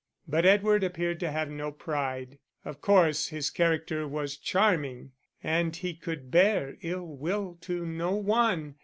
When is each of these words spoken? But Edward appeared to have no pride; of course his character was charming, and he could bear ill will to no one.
But 0.27 0.47
Edward 0.47 0.83
appeared 0.83 1.19
to 1.19 1.29
have 1.31 1.47
no 1.51 1.71
pride; 1.71 2.39
of 2.65 2.81
course 2.81 3.27
his 3.27 3.51
character 3.51 4.07
was 4.07 4.35
charming, 4.35 5.11
and 5.43 5.75
he 5.75 5.93
could 5.93 6.31
bear 6.31 6.75
ill 6.81 7.05
will 7.05 7.59
to 7.61 7.85
no 7.85 8.13
one. 8.15 8.77